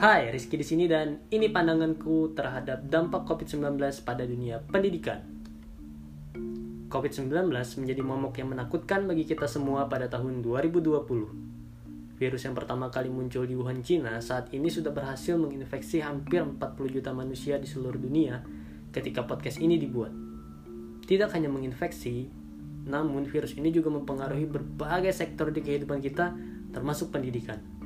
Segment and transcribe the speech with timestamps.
[0.00, 5.20] Hai, Rizky di sini dan ini pandanganku terhadap dampak COVID-19 pada dunia pendidikan.
[6.88, 12.16] COVID-19 menjadi momok yang menakutkan bagi kita semua pada tahun 2020.
[12.16, 16.56] Virus yang pertama kali muncul di Wuhan, Cina saat ini sudah berhasil menginfeksi hampir 40
[16.96, 18.40] juta manusia di seluruh dunia
[18.96, 20.16] ketika podcast ini dibuat.
[21.04, 22.24] Tidak hanya menginfeksi,
[22.88, 26.32] namun virus ini juga mempengaruhi berbagai sektor di kehidupan kita
[26.72, 27.79] termasuk pendidikan.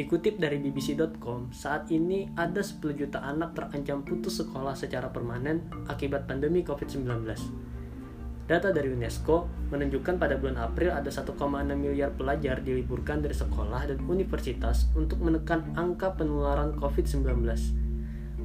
[0.00, 6.24] Dikutip dari bbc.com, saat ini ada 10 juta anak terancam putus sekolah secara permanen akibat
[6.24, 7.04] pandemi COVID-19.
[8.48, 11.36] Data dari UNESCO menunjukkan pada bulan April ada 1,6
[11.76, 17.44] miliar pelajar diliburkan dari sekolah dan universitas untuk menekan angka penularan COVID-19.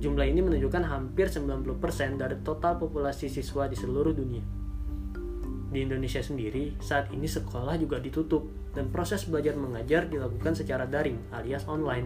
[0.04, 4.65] Jumlah ini menunjukkan hampir 90% dari total populasi siswa di seluruh dunia.
[5.72, 11.18] Di Indonesia sendiri, saat ini sekolah juga ditutup dan proses belajar mengajar dilakukan secara daring
[11.34, 12.05] alias online.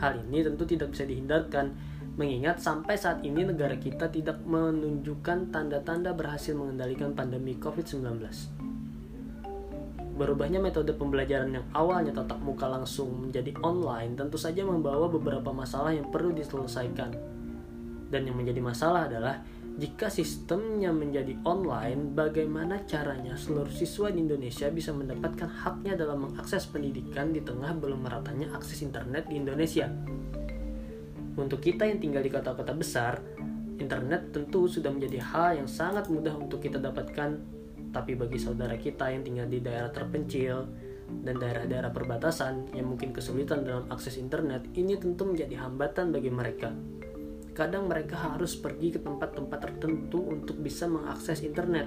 [0.00, 1.76] Hal ini tentu tidak bisa dihindarkan
[2.16, 8.20] mengingat sampai saat ini negara kita tidak menunjukkan tanda-tanda berhasil mengendalikan pandemi COVID-19.
[10.20, 15.96] Berubahnya metode pembelajaran yang awalnya tatap muka langsung menjadi online tentu saja membawa beberapa masalah
[15.96, 17.16] yang perlu diselesaikan.
[18.12, 19.40] Dan yang menjadi masalah adalah
[19.78, 26.66] jika sistemnya menjadi online, bagaimana caranya seluruh siswa di Indonesia bisa mendapatkan haknya dalam mengakses
[26.66, 29.86] pendidikan di tengah belum meratanya akses internet di Indonesia?
[31.38, 33.22] Untuk kita yang tinggal di kota-kota besar,
[33.78, 37.30] internet tentu sudah menjadi hal yang sangat mudah untuk kita dapatkan,
[37.94, 40.66] tapi bagi saudara kita yang tinggal di daerah terpencil
[41.22, 46.74] dan daerah-daerah perbatasan yang mungkin kesulitan dalam akses internet, ini tentu menjadi hambatan bagi mereka
[47.52, 51.86] kadang mereka harus pergi ke tempat-tempat tertentu untuk bisa mengakses internet.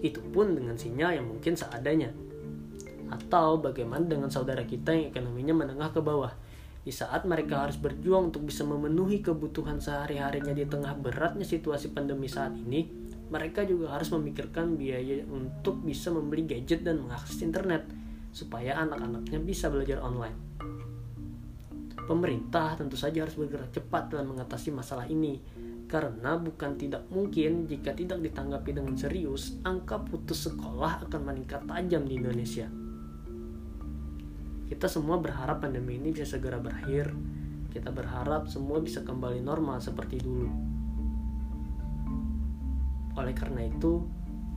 [0.00, 2.10] Itu pun dengan sinyal yang mungkin seadanya.
[3.10, 6.32] Atau bagaimana dengan saudara kita yang ekonominya menengah ke bawah.
[6.80, 12.24] Di saat mereka harus berjuang untuk bisa memenuhi kebutuhan sehari-harinya di tengah beratnya situasi pandemi
[12.24, 12.88] saat ini,
[13.28, 17.86] mereka juga harus memikirkan biaya untuk bisa membeli gadget dan mengakses internet
[18.34, 20.49] supaya anak-anaknya bisa belajar online.
[22.10, 25.38] Pemerintah tentu saja harus bergerak cepat dalam mengatasi masalah ini,
[25.86, 32.02] karena bukan tidak mungkin jika tidak ditanggapi dengan serius, angka putus sekolah akan meningkat tajam
[32.10, 32.66] di Indonesia.
[34.66, 37.14] Kita semua berharap pandemi ini bisa segera berakhir.
[37.70, 40.50] Kita berharap semua bisa kembali normal seperti dulu.
[43.22, 44.02] Oleh karena itu,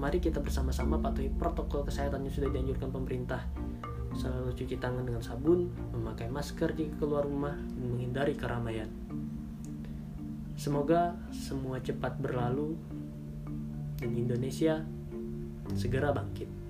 [0.01, 3.45] mari kita bersama-sama patuhi protokol kesehatan yang sudah dianjurkan pemerintah
[4.13, 8.89] selalu cuci tangan dengan sabun, memakai masker jika keluar rumah, dan menghindari keramaian.
[10.53, 12.77] Semoga semua cepat berlalu
[13.99, 14.85] dan Indonesia
[15.73, 16.62] segera bangkit.